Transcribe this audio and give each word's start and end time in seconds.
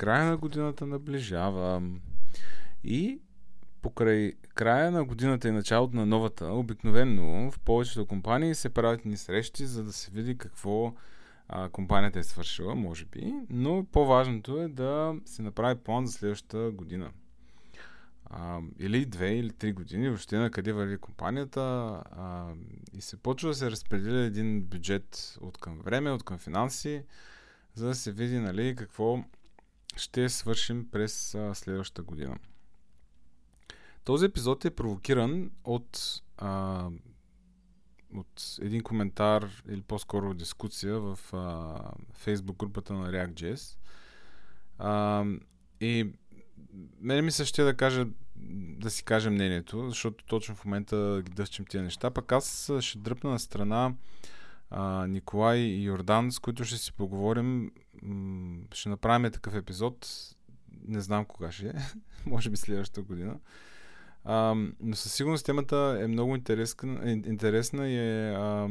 края 0.00 0.24
на 0.24 0.36
годината 0.36 0.86
наближава. 0.86 1.82
И 2.84 3.20
покрай 3.82 4.32
края 4.54 4.90
на 4.90 5.04
годината 5.04 5.48
и 5.48 5.52
началото 5.52 5.96
на 5.96 6.06
новата, 6.06 6.46
обикновено 6.46 7.50
в 7.50 7.60
повечето 7.60 8.06
компании 8.06 8.54
се 8.54 8.68
правят 8.68 9.04
ни 9.04 9.16
срещи, 9.16 9.66
за 9.66 9.84
да 9.84 9.92
се 9.92 10.10
види 10.10 10.38
какво 10.38 10.94
а, 11.48 11.68
компанията 11.68 12.18
е 12.18 12.22
свършила, 12.22 12.74
може 12.74 13.04
би, 13.04 13.34
но 13.50 13.86
по-важното 13.92 14.60
е 14.60 14.68
да 14.68 15.14
се 15.24 15.42
направи 15.42 15.80
план 15.80 16.06
за 16.06 16.12
следващата 16.12 16.70
година. 16.70 17.10
А, 18.24 18.60
или 18.78 19.06
две, 19.06 19.36
или 19.36 19.50
три 19.50 19.72
години, 19.72 20.08
въобще 20.08 20.36
на 20.36 20.50
къде 20.50 20.72
върви 20.72 20.98
компанията 20.98 21.60
а, 22.10 22.52
и 22.92 23.00
се 23.00 23.16
почва 23.16 23.48
да 23.48 23.54
се 23.54 23.70
разпределя 23.70 24.20
един 24.20 24.62
бюджет 24.62 25.38
от 25.40 25.58
към 25.58 25.78
време, 25.78 26.10
от 26.10 26.22
към 26.22 26.38
финанси, 26.38 27.02
за 27.74 27.86
да 27.86 27.94
се 27.94 28.12
види 28.12 28.38
нали, 28.38 28.76
какво 28.76 29.24
ще 29.96 30.28
свършим 30.28 30.90
през 30.90 31.34
а, 31.34 31.54
следващата 31.54 32.02
година. 32.02 32.36
Този 34.04 34.26
епизод 34.26 34.64
е 34.64 34.70
провокиран 34.70 35.50
от, 35.64 36.22
а, 36.36 36.86
от 38.14 38.58
един 38.60 38.82
коментар 38.82 39.62
или 39.68 39.82
по-скоро 39.82 40.34
дискусия 40.34 41.00
в 41.00 41.18
а, 41.32 41.36
Facebook 42.24 42.56
групата 42.56 42.92
на 42.92 43.12
React.js. 43.12 43.76
А, 44.78 45.24
и 45.80 46.12
мене 47.00 47.22
ми 47.22 47.32
се 47.32 47.44
ще 47.44 47.62
да 47.62 47.76
кажа 47.76 48.06
да 48.78 48.90
си 48.90 49.04
кажа 49.04 49.30
мнението, 49.30 49.88
защото 49.88 50.24
точно 50.24 50.54
в 50.54 50.64
момента 50.64 51.22
ги 51.24 51.32
дъвчим 51.32 51.64
тия 51.64 51.82
неща. 51.82 52.10
Пък 52.10 52.32
аз 52.32 52.72
ще 52.80 52.98
дръпна 52.98 53.30
на 53.30 53.38
страна 53.38 53.94
а, 54.70 55.06
Николай 55.06 55.58
и 55.58 55.84
Йордан, 55.84 56.32
с 56.32 56.38
които 56.38 56.64
ще 56.64 56.78
си 56.78 56.92
поговорим. 56.92 57.72
ще 58.72 58.88
направим 58.88 59.32
такъв 59.32 59.54
епизод. 59.54 60.08
Не 60.88 61.00
знам 61.00 61.24
кога 61.24 61.52
ще 61.52 61.68
е. 61.68 61.74
Може 62.26 62.50
би 62.50 62.56
следващата 62.56 63.02
година. 63.02 63.38
А, 64.24 64.54
но 64.80 64.96
със 64.96 65.14
сигурност 65.14 65.46
темата 65.46 65.98
е 66.02 66.06
много 66.06 66.36
интересна, 66.36 67.10
интересна 67.10 67.88
и 67.88 67.96
е, 67.96 68.30
а, 68.30 68.68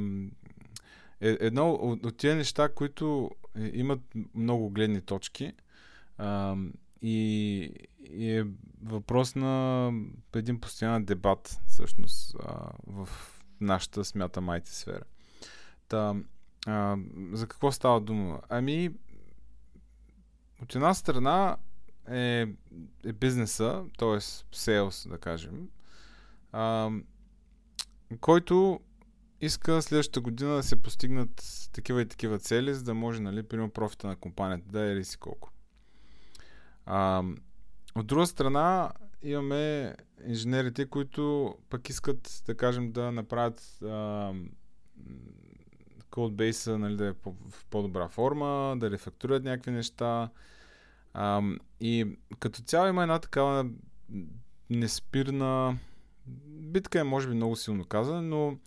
е 1.22 1.38
едно 1.39 1.72
от, 1.72 2.06
от 2.06 2.17
тия 2.17 2.36
неща, 2.36 2.69
които 2.69 3.31
имат 3.73 4.00
много 4.36 4.69
гледни 4.69 5.02
точки 5.02 5.53
а, 6.17 6.56
и, 7.02 7.72
и 8.09 8.31
е 8.31 8.45
въпрос 8.84 9.36
на 9.36 9.91
един 10.36 10.59
постоянен 10.59 11.06
дебат 11.06 11.59
всъщност 11.67 12.36
а, 12.39 12.72
в 12.88 13.09
нашата 13.61 14.06
смята 14.06 14.41
майти 14.41 14.75
сфера. 14.75 15.03
Та, 15.90 16.16
а, 16.68 16.98
за 17.32 17.48
какво 17.48 17.72
става 17.72 18.02
дума? 18.02 18.42
Ами, 18.50 18.90
от 20.62 20.76
една 20.76 20.94
страна 20.94 21.58
е, 22.09 22.48
е 23.06 23.14
бизнеса, 23.14 23.86
т.е. 23.98 24.20
сейлс, 24.56 25.08
да 25.09 25.18
кажем, 25.18 25.70
а, 26.52 26.92
който 28.22 28.80
иска 29.42 29.81
следващата 29.81 30.22
година 30.22 30.56
да 30.56 30.64
се 30.64 30.76
постигнат 30.76 31.70
такива 31.73 32.02
и 32.02 32.08
такива 32.08 32.40
цели, 32.40 32.74
за 32.74 32.84
да 32.84 32.94
може, 32.94 33.22
нали, 33.22 33.44
примерно 33.44 33.72
профита 33.72 34.08
на 34.08 34.16
компанията 34.16 34.68
да 34.68 35.00
е 35.00 35.03
си 35.03 35.18
колко. 35.18 35.52
А, 36.86 37.24
от 37.96 38.08
друга 38.08 38.28
страна, 38.28 38.92
имаме 39.24 39.96
инженерите, 40.26 40.86
които 40.86 41.56
пък 41.70 41.90
искат, 41.90 42.44
да 42.46 42.58
кажем, 42.58 42.92
да 42.92 43.12
направят 43.12 43.81
а, 43.84 44.34
кодбейса 46.12 46.78
нали, 46.78 46.96
да 46.96 47.08
е 47.08 47.12
в 47.50 47.66
по-добра 47.70 48.08
форма, 48.08 48.75
да 48.78 48.92
рефактурят 48.92 49.44
някакви 49.44 49.72
неща, 49.72 50.30
а, 51.14 51.42
и 51.80 52.18
като 52.40 52.62
цяло 52.62 52.88
има 52.88 53.02
една 53.02 53.20
такава 53.20 53.70
неспирна 54.69 55.78
битка 56.46 57.00
е 57.00 57.03
може 57.03 57.28
би 57.28 57.34
много 57.34 57.56
силно 57.56 57.86
казана, 57.86 58.22
но 58.22 58.58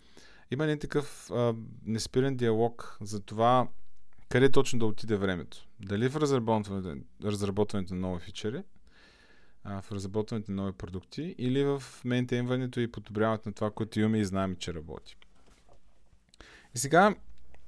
има 0.51 0.63
един 0.63 0.79
такъв 0.79 1.31
а, 1.31 1.55
неспирен 1.85 2.37
диалог 2.37 2.97
за 3.01 3.19
това 3.19 3.67
къде 4.29 4.51
точно 4.51 4.79
да 4.79 4.85
отиде 4.85 5.15
времето. 5.15 5.67
Дали 5.79 6.09
в 6.09 6.15
разработването, 6.15 7.05
разработването 7.23 7.93
на 7.95 7.99
нови 7.99 8.19
фичери, 8.19 8.63
а, 9.63 9.81
в 9.81 9.91
разработването 9.91 10.51
на 10.51 10.61
нови 10.61 10.73
продукти 10.73 11.35
или 11.37 11.63
в 11.63 11.83
мейнтейнването 12.05 12.79
и 12.79 12.91
подобряването 12.91 13.49
на 13.49 13.53
това, 13.53 13.71
което 13.71 13.99
имаме 13.99 14.19
и 14.19 14.25
знаем, 14.25 14.55
че 14.55 14.73
работи. 14.73 15.17
И 16.75 16.77
сега 16.77 17.15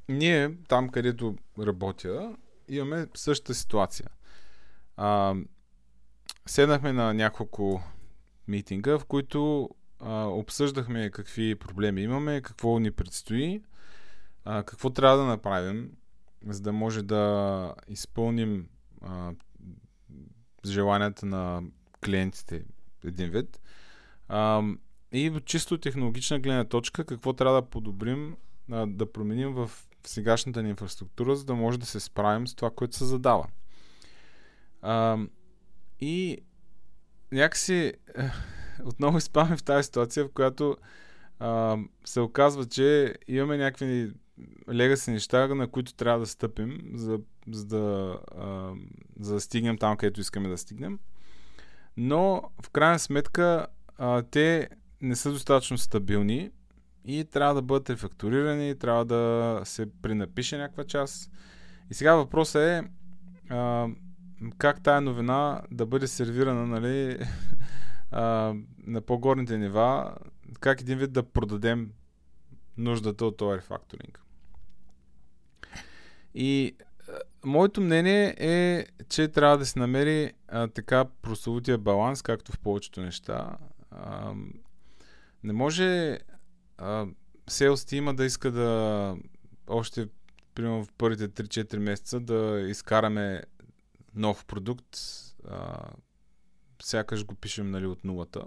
ние, 0.10 0.58
там 0.68 0.90
където 0.90 1.36
работя, 1.60 2.36
имаме 2.70 3.08
същата 3.16 3.54
ситуация– 3.54 4.10
а, 4.98 5.36
седнахме 6.46 6.94
на 6.94 7.14
няколко 7.14 7.84
митинга, 8.48 8.98
в 9.00 9.06
които 9.06 9.70
а, 10.00 10.26
обсъждахме 10.26 11.10
какви 11.10 11.56
проблеми 11.56 12.02
имаме, 12.02 12.42
какво 12.42 12.80
ни 12.80 12.92
предстои, 12.92 13.62
а, 14.46 14.64
какво 14.64 14.90
трябва 14.90 15.18
да 15.18 15.26
направим, 15.26 15.92
за 16.48 16.62
да 16.62 16.74
може 16.74 17.02
да 17.02 17.74
изпълним 17.88 18.68
а, 19.02 19.34
желанията 20.66 21.26
на 21.26 21.64
клиентите 22.06 22.64
един 23.06 23.30
вид. 23.30 23.60
А, 24.28 24.64
и 25.12 25.40
чисто 25.46 25.78
технологична 25.78 26.40
гледна 26.40 26.64
точка, 26.64 27.06
какво 27.06 27.34
трябва 27.34 27.62
да 27.62 27.70
подобрим, 27.70 28.36
а, 28.72 28.88
да 28.88 29.12
променим 29.12 29.54
в 29.54 29.72
сегашната 30.10 30.64
ни 30.64 30.70
инфраструктура, 30.70 31.36
за 31.36 31.46
да 31.46 31.56
може 31.56 31.80
да 31.80 31.86
се 31.86 32.00
справим 32.00 32.48
с 32.48 32.56
това, 32.56 32.70
което 32.70 32.96
се 32.96 33.06
задава. 33.06 33.48
А, 34.82 35.18
и 36.00 36.38
някакси 37.32 37.94
отново 38.86 39.18
изпадаме 39.18 39.58
в 39.58 39.64
тази 39.64 39.84
ситуация, 39.84 40.26
в 40.26 40.32
която 40.32 40.78
а, 41.40 41.78
се 42.06 42.20
оказва, 42.20 42.66
че 42.66 43.16
имаме 43.28 43.58
някакви 43.58 44.12
легаси 44.74 45.12
неща, 45.12 45.48
на 45.48 45.68
които 45.68 45.94
трябва 45.94 46.20
да 46.20 46.26
стъпим, 46.26 46.82
за, 46.94 47.20
за, 47.52 47.66
да, 47.66 48.18
а, 48.38 48.74
за 49.20 49.34
да 49.34 49.42
стигнем 49.42 49.78
там, 49.78 49.98
където 49.98 50.22
искаме 50.22 50.50
да 50.50 50.58
стигнем. 50.58 51.00
Но 51.98 52.44
в 52.64 52.70
крайна 52.70 53.00
сметка 53.00 53.68
а, 53.98 54.22
те 54.22 54.70
не 55.02 55.16
са 55.16 55.32
достатъчно 55.32 55.78
стабилни 55.78 56.52
и 57.06 57.26
трябва 57.26 57.54
да 57.54 57.62
бъдат 57.62 57.90
рефактурирани, 57.90 58.76
трябва 58.76 59.06
да 59.06 59.62
се 59.64 59.88
пренапише 60.02 60.58
някаква 60.58 60.84
част. 60.84 61.32
И 61.92 61.94
сега 61.94 62.16
въпросът 62.16 62.62
е 62.62 62.84
а, 63.50 63.88
как 64.58 64.84
тая 64.84 65.02
новина 65.02 65.62
да 65.72 65.86
бъде 65.86 66.08
сервирана 66.08 66.68
нали, 66.68 67.20
а, 68.12 68.54
на 68.88 69.02
по-горните 69.02 69.58
нива, 69.58 70.16
как 70.60 70.82
един 70.82 70.98
вид 70.98 71.12
да 71.12 71.24
продадем 71.24 71.92
нуждата 72.78 73.26
от 73.26 73.38
този 73.38 73.58
рефакторинг. 73.58 74.22
И 76.34 76.76
моето 77.46 77.82
мнение 77.82 78.36
е, 78.38 78.86
че 79.10 79.28
трябва 79.28 79.58
да 79.58 79.66
се 79.66 79.80
намери 79.80 80.34
а, 80.48 80.68
така 80.68 81.06
прословутия 81.22 81.78
баланс, 81.78 82.22
както 82.22 82.52
в 82.52 82.60
повечето 82.60 83.02
неща. 83.02 83.58
А, 83.92 84.34
не 85.44 85.54
може 85.54 86.20
а, 86.78 87.08
Sales 87.48 87.88
тима 87.88 88.16
да 88.16 88.26
иска 88.26 88.52
да 88.52 89.18
още 89.68 90.08
примерно 90.56 90.86
в 90.86 90.92
първите 90.98 91.30
3-4 91.30 91.78
месеца 91.78 92.20
да 92.20 92.66
изкараме 92.70 93.44
нов 94.16 94.46
продукт, 94.46 94.98
а, 95.48 95.90
сякаш 96.82 97.26
го 97.26 97.36
пишем 97.36 97.72
нали, 97.72 97.86
от 97.86 98.04
нулата 98.04 98.46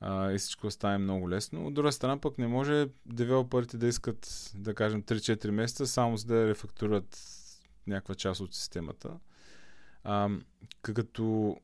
а, 0.00 0.32
и 0.32 0.38
всичко 0.38 0.70
стане 0.70 0.98
много 0.98 1.30
лесно. 1.30 1.66
От 1.66 1.74
друга 1.74 1.92
страна 1.92 2.20
пък 2.20 2.38
не 2.38 2.46
може 2.46 2.88
девелоперите 3.06 3.76
да 3.76 3.86
искат, 3.86 4.52
да 4.54 4.74
кажем, 4.74 5.02
3-4 5.02 5.50
месеца 5.50 5.86
само 5.86 6.16
за 6.16 6.26
да 6.26 6.48
рефактурат 6.48 7.18
някаква 7.86 8.14
част 8.14 8.40
от 8.40 8.54
системата. 8.54 9.18
А, 10.04 10.30
като 10.82 11.56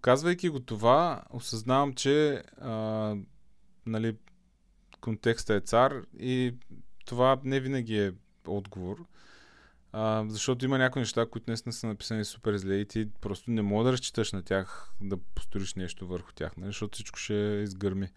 казвайки 0.00 0.48
го 0.48 0.60
това, 0.60 1.24
осъзнавам, 1.30 1.94
че 1.94 2.42
а, 2.60 3.16
нали, 3.86 4.16
контекста 5.02 5.54
е 5.54 5.60
цар 5.60 6.02
и 6.18 6.54
това 7.04 7.40
не 7.44 7.60
винаги 7.60 7.98
е 7.98 8.12
отговор. 8.46 9.06
А, 9.92 10.24
защото 10.28 10.64
има 10.64 10.78
някои 10.78 11.00
неща, 11.00 11.26
които 11.26 11.50
наистина 11.50 11.72
са 11.72 11.86
написани 11.86 12.24
супер 12.24 12.56
зле 12.56 12.74
и 12.74 12.86
ти 12.86 13.08
просто 13.20 13.50
не 13.50 13.62
мога 13.62 13.84
да 13.84 13.92
разчиташ 13.92 14.32
на 14.32 14.42
тях 14.42 14.92
да 15.00 15.16
построиш 15.16 15.74
нещо 15.74 16.06
върху 16.06 16.32
тях, 16.32 16.56
нали? 16.56 16.68
защото 16.68 16.94
всичко 16.96 17.18
ще 17.18 17.34
изгърми 17.34 18.08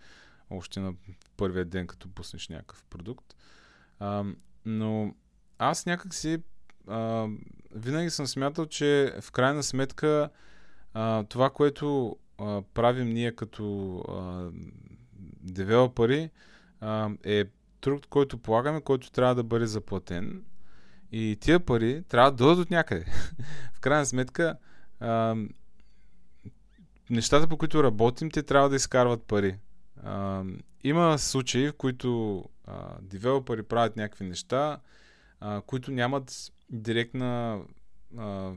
още 0.50 0.80
на 0.80 0.94
първия 1.38 1.66
ден, 1.66 1.88
като 1.88 2.10
пуснеш 2.10 2.50
някакъв 2.50 2.84
продукт. 2.84 3.36
А, 4.00 4.24
но 4.66 5.16
аз 5.60 5.86
някак 5.86 6.14
си 6.14 6.44
а, 6.88 7.28
винаги 7.72 8.10
съм 8.10 8.28
смятал, 8.28 8.66
че 8.66 9.14
в 9.22 9.32
крайна 9.32 9.64
сметка 9.64 10.30
а, 10.94 11.24
това, 11.24 11.50
което 11.50 12.18
а, 12.38 12.62
правим 12.74 13.10
ние 13.10 13.36
като 13.36 13.98
а, 14.00 14.50
девелопери, 15.44 16.30
а, 16.86 17.10
е 17.24 17.46
труд, 17.82 18.06
който 18.06 18.38
полагаме, 18.38 18.82
който 18.82 19.12
трябва 19.12 19.36
да 19.36 19.44
бъде 19.44 19.66
заплатен 19.66 20.44
и 21.12 21.38
тия 21.42 21.60
пари 21.60 22.04
трябва 22.10 22.32
да 22.32 22.38
дойдат 22.38 22.66
от 22.66 22.72
някъде. 22.72 23.06
в 23.74 23.80
крайна 23.80 24.06
сметка, 24.06 24.58
а, 25.00 25.36
нещата, 27.10 27.48
по 27.48 27.58
които 27.58 27.84
работим, 27.84 28.32
те 28.32 28.44
трябва 28.44 28.70
да 28.70 28.76
изкарват 28.76 29.24
пари. 29.24 29.56
А, 30.04 30.44
има 30.84 31.20
случаи, 31.20 31.68
в 31.68 31.74
които 31.74 32.44
девелопери 33.02 33.64
правят 33.64 33.96
някакви 33.96 34.26
неща, 34.26 34.80
а, 35.40 35.62
които 35.62 35.92
нямат 35.92 36.52
директна 36.70 37.62
а, 38.18 38.52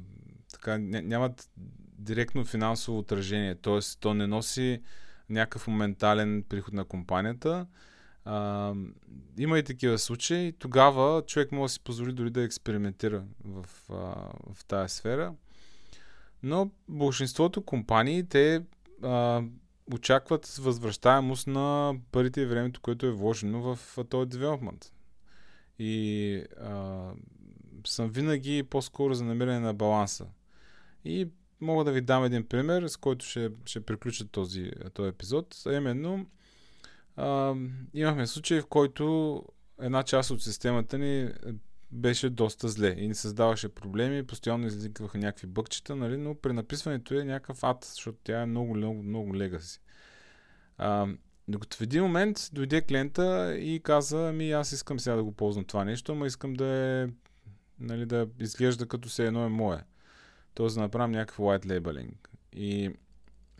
така, 0.52 0.78
нямат 0.78 1.50
директно 1.98 2.44
финансово 2.44 2.98
отражение, 2.98 3.54
т.е. 3.54 3.78
то 4.00 4.14
не 4.14 4.26
носи 4.26 4.82
някакъв 5.30 5.66
моментален 5.66 6.44
приход 6.48 6.74
на 6.74 6.84
компанията. 6.84 7.66
А, 8.30 8.74
има 9.38 9.58
и 9.58 9.62
такива 9.62 9.98
случаи. 9.98 10.52
Тогава 10.52 11.22
човек 11.26 11.52
може 11.52 11.70
да 11.70 11.74
си 11.74 11.80
позволи 11.80 12.12
дори 12.12 12.30
да 12.30 12.42
експериментира 12.42 13.24
в, 13.44 13.64
а, 13.90 13.94
в 14.52 14.64
тази 14.64 14.94
сфера. 14.94 15.34
Но 16.42 16.70
большинството 16.88 17.62
компании, 17.62 18.28
те 18.28 18.62
а, 19.02 19.42
очакват 19.92 20.46
възвръщаемост 20.46 21.46
на 21.46 21.94
парите 22.12 22.40
и 22.40 22.46
времето, 22.46 22.80
което 22.80 23.06
е 23.06 23.10
вложено 23.10 23.74
в 23.74 23.98
този 24.10 24.28
девелопмент. 24.28 24.92
И 25.78 26.44
а, 26.60 27.10
съм 27.86 28.10
винаги 28.10 28.62
по-скоро 28.62 29.14
за 29.14 29.24
намиране 29.24 29.60
на 29.60 29.74
баланса. 29.74 30.26
И 31.04 31.28
мога 31.60 31.84
да 31.84 31.92
ви 31.92 32.00
дам 32.00 32.24
един 32.24 32.46
пример, 32.46 32.88
с 32.88 32.96
който 32.96 33.26
ще, 33.26 33.50
ще 33.64 33.80
приключа 33.80 34.28
този, 34.28 34.72
този 34.94 35.08
епизод. 35.08 35.62
А 35.66 35.72
именно, 35.72 36.26
а, 37.18 37.54
имахме 37.94 38.26
случай, 38.26 38.60
в 38.60 38.66
който 38.66 39.44
една 39.80 40.02
част 40.02 40.30
от 40.30 40.42
системата 40.42 40.98
ни 40.98 41.30
беше 41.90 42.30
доста 42.30 42.68
зле 42.68 42.94
и 42.98 43.08
ни 43.08 43.14
създаваше 43.14 43.68
проблеми, 43.68 44.26
постоянно 44.26 44.66
изликваха 44.66 45.18
някакви 45.18 45.46
бъкчета, 45.46 45.96
нали? 45.96 46.16
но 46.16 46.34
при 46.34 46.52
написването 46.52 47.14
е 47.14 47.24
някакъв 47.24 47.64
ад, 47.64 47.84
защото 47.84 48.18
тя 48.24 48.42
е 48.42 48.46
много, 48.46 48.74
много, 48.74 49.02
много 49.02 49.36
легаси. 49.36 49.80
А, 50.76 51.06
докато 51.48 51.76
в 51.76 51.80
един 51.80 52.02
момент 52.02 52.50
дойде 52.52 52.82
клиента 52.82 53.56
и 53.58 53.80
каза, 53.80 54.28
ами 54.28 54.52
аз 54.52 54.72
искам 54.72 55.00
сега 55.00 55.16
да 55.16 55.24
го 55.24 55.32
ползвам 55.32 55.64
това 55.64 55.84
нещо, 55.84 56.12
ама 56.12 56.26
искам 56.26 56.54
да 56.54 56.66
е, 56.66 57.08
нали, 57.80 58.06
да 58.06 58.28
изглежда 58.40 58.88
като 58.88 59.08
се 59.08 59.26
едно 59.26 59.44
е 59.44 59.48
мое. 59.48 59.84
Тоест 60.54 60.74
да 60.74 60.80
направим 60.80 61.10
някакъв 61.10 61.38
white 61.38 61.66
labeling. 61.66 62.10
И 62.52 62.90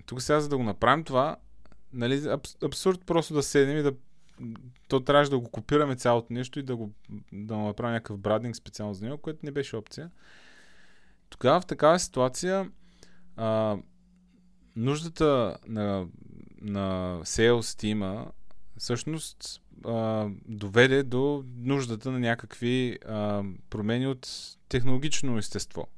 тук 0.06 0.22
сега, 0.22 0.40
за 0.40 0.48
да 0.48 0.56
го 0.56 0.62
направим 0.62 1.04
това, 1.04 1.36
нали, 1.92 2.36
абсурд 2.64 3.00
просто 3.06 3.34
да 3.34 3.42
седнем 3.42 3.78
и 3.78 3.82
да 3.82 3.92
то 4.88 5.00
трябваше 5.00 5.30
да 5.30 5.38
го 5.38 5.50
копираме 5.50 5.96
цялото 5.96 6.32
нещо 6.32 6.58
и 6.58 6.62
да 6.62 6.76
го 6.76 6.92
да 7.32 7.56
му 7.56 7.66
направим 7.66 7.92
някакъв 7.92 8.18
брадинг 8.18 8.56
специално 8.56 8.94
за 8.94 9.04
него, 9.04 9.18
което 9.18 9.38
не 9.42 9.50
беше 9.50 9.76
опция. 9.76 10.10
Тогава 11.30 11.60
в 11.60 11.66
такава 11.66 11.98
ситуация 11.98 12.70
а, 13.36 13.78
нуждата 14.76 15.56
на, 15.66 16.06
на 16.60 17.18
sales 17.22 17.78
тима 17.78 18.32
всъщност 18.78 19.62
а, 19.84 20.28
доведе 20.46 21.02
до 21.02 21.44
нуждата 21.56 22.10
на 22.10 22.18
някакви 22.18 22.98
а, 23.06 23.44
промени 23.70 24.06
от 24.06 24.28
технологично 24.68 25.38
естество. 25.38 25.88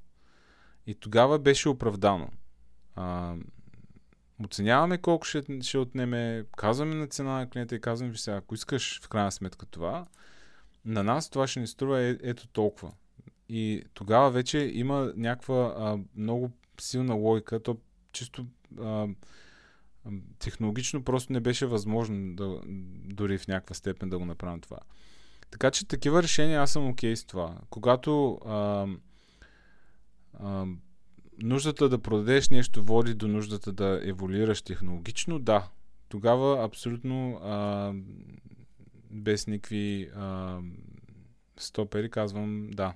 И 0.86 0.94
тогава 0.94 1.38
беше 1.38 1.68
оправдано. 1.68 2.28
А, 2.96 3.34
оценяваме 4.44 4.98
колко 4.98 5.26
ще, 5.26 5.62
ще 5.62 5.78
отнеме, 5.78 6.44
казваме 6.56 6.94
на 6.94 7.06
цена 7.06 7.38
на 7.38 7.50
клиента 7.50 7.74
и 7.74 7.80
казваме, 7.80 8.16
сега, 8.16 8.36
ако 8.36 8.54
искаш 8.54 9.00
в 9.02 9.08
крайна 9.08 9.32
сметка 9.32 9.66
това, 9.66 10.06
на 10.84 11.02
нас 11.02 11.30
това 11.30 11.46
ще 11.46 11.60
ни 11.60 11.66
струва 11.66 12.00
е, 12.00 12.16
ето 12.22 12.48
толкова. 12.48 12.92
И 13.48 13.84
тогава 13.94 14.30
вече 14.30 14.58
има 14.58 15.12
някаква 15.16 15.74
а, 15.78 15.98
много 16.16 16.50
силна 16.80 17.14
логика, 17.14 17.62
то 17.62 17.76
чисто 18.12 18.46
а, 18.80 19.08
технологично 20.38 21.04
просто 21.04 21.32
не 21.32 21.40
беше 21.40 21.66
възможно 21.66 22.34
да, 22.34 22.60
дори 23.04 23.38
в 23.38 23.48
някаква 23.48 23.74
степен 23.74 24.10
да 24.10 24.18
го 24.18 24.24
направим 24.24 24.60
това. 24.60 24.78
Така 25.50 25.70
че 25.70 25.88
такива 25.88 26.22
решения 26.22 26.60
аз 26.60 26.72
съм 26.72 26.88
окей 26.88 27.12
okay 27.12 27.14
с 27.14 27.24
това. 27.24 27.58
Когато 27.70 28.40
а, 28.46 28.86
а, 30.38 30.66
нуждата 31.42 31.88
да 31.88 31.98
продадеш 31.98 32.48
нещо 32.48 32.82
води 32.82 33.14
до 33.14 33.28
нуждата 33.28 33.72
да 33.72 34.00
еволюираш 34.04 34.62
технологично, 34.62 35.38
да. 35.38 35.68
Тогава 36.08 36.64
абсолютно 36.64 37.40
а, 37.42 37.92
без 39.10 39.46
никакви 39.46 40.10
а, 40.14 40.58
стопери 41.56 42.10
казвам 42.10 42.70
да. 42.70 42.94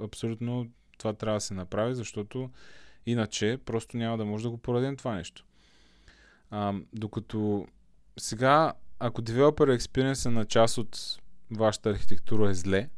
Абсолютно 0.00 0.70
това 0.98 1.12
трябва 1.12 1.36
да 1.36 1.40
се 1.40 1.54
направи, 1.54 1.94
защото 1.94 2.50
иначе 3.06 3.58
просто 3.64 3.96
няма 3.96 4.18
да 4.18 4.24
може 4.24 4.44
да 4.44 4.50
го 4.50 4.58
продадем 4.58 4.96
това 4.96 5.14
нещо. 5.14 5.44
А, 6.50 6.74
докато 6.92 7.66
сега, 8.18 8.72
ако 8.98 9.22
Developer 9.22 9.78
Experience 9.78 10.28
на 10.28 10.44
част 10.44 10.78
от 10.78 11.20
вашата 11.50 11.90
архитектура 11.90 12.50
е 12.50 12.54
зле 12.54 12.88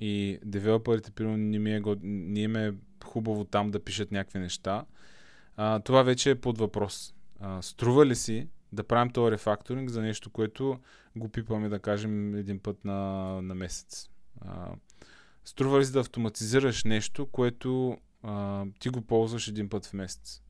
и 0.00 0.38
девелоперите, 0.44 1.10
примерно, 1.10 1.36
не 1.36 1.58
ми 1.58 1.74
е, 1.74 1.82
не 2.02 2.40
им 2.40 2.56
е 2.56 2.74
хубаво 3.08 3.44
там 3.44 3.70
да 3.70 3.84
пишат 3.84 4.12
някакви 4.12 4.38
неща, 4.38 4.84
а, 5.56 5.80
това 5.80 6.02
вече 6.02 6.30
е 6.30 6.40
под 6.40 6.58
въпрос. 6.58 7.14
А, 7.40 7.62
струва 7.62 8.06
ли 8.06 8.14
си 8.14 8.48
да 8.72 8.84
правим 8.84 9.12
този 9.12 9.30
рефакторинг 9.30 9.90
за 9.90 10.02
нещо, 10.02 10.30
което 10.30 10.78
го 11.16 11.28
пипаме, 11.28 11.68
да 11.68 11.78
кажем, 11.78 12.34
един 12.34 12.58
път 12.58 12.84
на, 12.84 12.98
на 13.42 13.54
месец? 13.54 14.10
А, 14.40 14.68
струва 15.44 15.80
ли 15.80 15.84
си 15.84 15.92
да 15.92 16.00
автоматизираш 16.00 16.84
нещо, 16.84 17.26
което 17.26 17.98
а, 18.22 18.64
ти 18.78 18.88
го 18.88 19.00
ползваш 19.00 19.48
един 19.48 19.68
път 19.68 19.86
в 19.86 19.92
месец? 19.92 20.42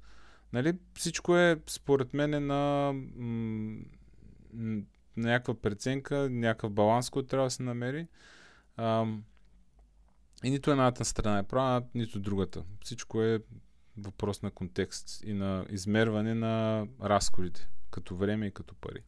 Нали, 0.53 0.73
всичко 0.95 1.37
е, 1.37 1.61
според 1.67 2.15
мен, 2.15 2.35
е 2.35 2.41
на, 2.41 2.93
на 4.53 4.83
някаква 5.17 5.55
преценка, 5.55 6.29
някакъв 6.31 6.73
баланс, 6.73 7.11
който 7.11 7.29
трябва 7.29 7.47
да 7.47 7.51
се 7.51 7.63
намери. 7.63 8.07
А, 8.77 9.07
и 10.45 10.51
нито 10.51 10.71
едната 10.71 11.05
страна 11.05 11.39
е 11.39 11.43
права, 11.43 11.83
нито 11.95 12.21
другата. 12.21 12.65
Всичко 12.85 13.23
е 13.23 13.43
въпрос 13.97 14.43
на 14.43 14.51
контекст 14.51 15.23
и 15.25 15.33
на 15.33 15.67
измерване 15.71 16.35
на 16.35 16.87
разходите, 17.03 17.69
като 17.91 18.17
време 18.17 18.47
и 18.47 18.53
като 18.53 18.75
пари. 18.75 19.03